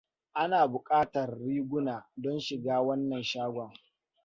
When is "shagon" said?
3.23-3.73